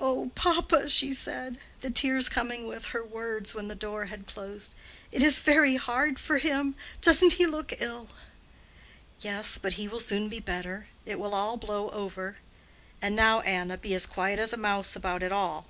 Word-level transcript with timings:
"Oh, 0.00 0.30
papa," 0.34 0.88
she 0.88 1.12
said, 1.12 1.58
the 1.82 1.90
tears 1.90 2.30
coming 2.30 2.66
with 2.66 2.86
her 2.96 3.04
words 3.04 3.54
when 3.54 3.68
the 3.68 3.74
door 3.74 4.06
had 4.06 4.26
closed; 4.26 4.74
"it 5.12 5.22
is 5.22 5.38
very 5.40 5.76
hard 5.76 6.18
for 6.18 6.38
him. 6.38 6.74
Doesn't 7.02 7.32
he 7.34 7.44
look 7.44 7.74
ill?" 7.78 8.08
"Yes, 9.20 9.58
but 9.58 9.74
he 9.74 9.86
will 9.86 10.00
soon 10.00 10.30
be 10.30 10.40
better; 10.40 10.86
it 11.04 11.20
will 11.20 11.34
all 11.34 11.58
blow 11.58 11.90
over. 11.90 12.38
And 13.02 13.14
now, 13.14 13.42
Anna, 13.42 13.76
be 13.76 13.92
as 13.92 14.06
quiet 14.06 14.38
as 14.38 14.54
a 14.54 14.56
mouse 14.56 14.96
about 14.96 15.22
it 15.22 15.30
all. 15.30 15.66